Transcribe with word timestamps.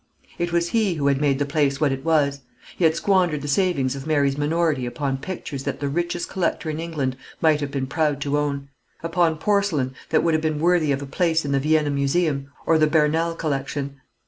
It 0.39 0.51
was 0.51 0.69
he 0.69 0.95
who 0.95 1.05
had 1.05 1.21
made 1.21 1.37
the 1.37 1.45
place 1.45 1.79
what 1.79 1.91
it 1.91 2.03
was. 2.03 2.41
He 2.75 2.85
had 2.85 2.95
squandered 2.95 3.43
the 3.43 3.47
savings 3.47 3.95
of 3.95 4.07
Mary's 4.07 4.35
minority 4.35 4.87
upon 4.87 5.17
pictures 5.17 5.61
that 5.65 5.79
the 5.79 5.87
richest 5.87 6.27
collector 6.27 6.71
in 6.71 6.79
England 6.79 7.15
might 7.39 7.61
have 7.61 7.69
been 7.69 7.85
proud 7.85 8.19
to 8.21 8.35
own; 8.39 8.69
upon 9.03 9.37
porcelain 9.37 9.93
that 10.09 10.23
would 10.23 10.33
have 10.33 10.41
been 10.41 10.59
worthy 10.59 10.91
of 10.91 11.03
a 11.03 11.05
place 11.05 11.45
in 11.45 11.51
the 11.51 11.59
Vienna 11.59 11.91
Museum 11.91 12.47
or 12.65 12.79
the 12.79 12.87
Bernal 12.87 13.35
Collection. 13.35 13.97